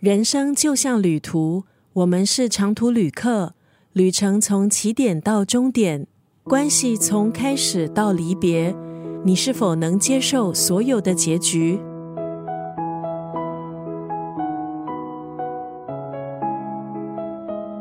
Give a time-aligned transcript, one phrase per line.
[0.00, 3.52] 人生就像旅途，我们是长途旅客，
[3.92, 6.06] 旅程从起点到终点，
[6.42, 8.74] 关系从开始到离别，
[9.22, 11.78] 你是否能接受所有的结局？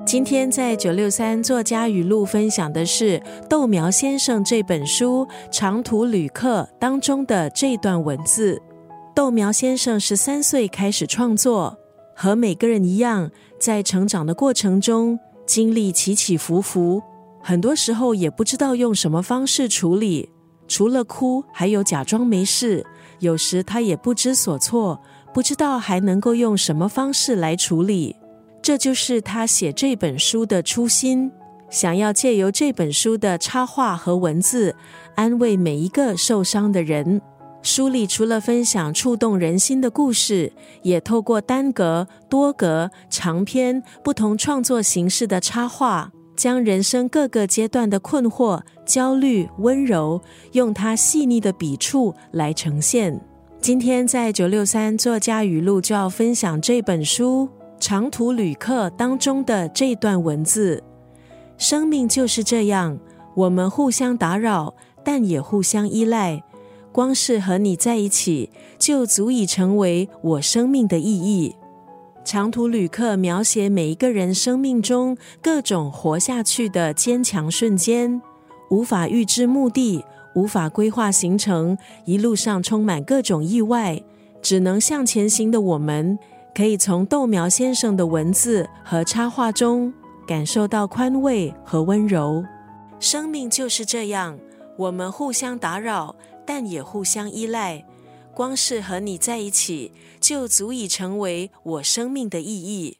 [0.05, 8.61] 今天在九六三作家语录分享的是豆苗先生这本书《长途旅客》当中的这段文字。
[9.15, 11.77] 豆苗先生十三岁开始创作。
[12.21, 17.01] 和每个人一样，在成长的过程中经历起起伏伏，
[17.41, 20.29] 很多时候也不知道用什么方式处理。
[20.67, 22.85] 除了哭，还有假装没事。
[23.19, 24.99] 有时他也不知所措，
[25.33, 28.13] 不知道还能够用什么方式来处理。
[28.61, 31.31] 这就是他写这本书的初心，
[31.69, 34.75] 想要借由这本书的插画和文字，
[35.15, 37.21] 安慰每一个受伤的人。
[37.61, 50.21] 书里除了分享触动人心的故事，也透过单格、多格、长篇不同创作形式的插画，将人生各个阶段的困惑、焦虑、温柔，
[50.53, 53.19] 用他细腻的笔触来呈现。
[53.59, 60.81] 今天在九六三作家语录就要分享这本书《长途旅客》当中的这段文字：
[61.57, 62.97] 生命就是这样，
[63.35, 64.73] 我们互相打扰，
[65.03, 66.41] 但也互相依赖。
[66.91, 71.55] 光是和你在一起，就足以成为我生命的意义。
[72.25, 78.21] 长途旅客描写每一个人生命中各种活下去的坚强瞬间，
[78.69, 80.03] 无法预知目的，
[80.35, 84.03] 无法规划行程，一路上充满各种意外，
[84.41, 86.19] 只能向前行的我们，
[86.53, 89.91] 可以从豆苗先生的文字和插画中
[90.27, 92.43] 感受到宽慰和温柔。
[92.99, 94.37] 生命就是这样，
[94.77, 96.15] 我们互相打扰。
[96.51, 97.85] 但也互相依赖，
[98.33, 102.97] 光是和你在一起，就足以成为我生命的意义。